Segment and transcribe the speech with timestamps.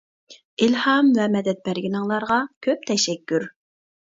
[0.67, 3.47] ئىلھام ۋە مەدەت بەرگىنىڭلارغا كۆپ تەشەككۈر.